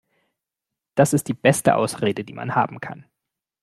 Das 0.95 1.13
ist 1.13 1.27
die 1.27 1.35
beste 1.35 1.75
Ausrede, 1.75 2.23
die 2.23 2.33
man 2.33 2.55
haben 2.55 2.79
kann. 2.79 3.05